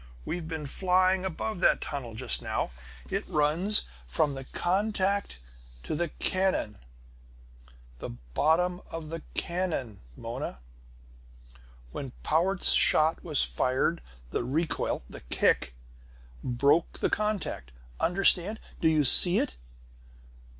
We've 0.25 0.47
been 0.47 0.65
flying 0.65 1.25
above 1.25 1.59
that 1.59 1.79
tunnel 1.79 2.15
just 2.15 2.41
now. 2.41 2.71
It 3.11 3.23
runs 3.27 3.83
from 4.07 4.33
the 4.33 4.45
contact 4.45 5.37
to 5.83 5.93
the 5.93 6.09
cannon 6.09 6.79
the 7.99 8.09
bottom 8.33 8.81
of 8.89 9.09
the 9.11 9.21
cannon, 9.35 9.99
Mona! 10.17 10.57
"When 11.91 12.13
Powart's 12.23 12.71
shot 12.71 13.23
was 13.23 13.43
fired, 13.43 14.01
the 14.31 14.43
recoil 14.43 15.03
the 15.07 15.21
kick 15.21 15.75
broke 16.43 16.93
the 16.97 17.11
contact! 17.11 17.71
Understand? 17.99 18.59
Do 18.81 18.87
you 18.89 19.05
see 19.05 19.37
it?" 19.37 19.55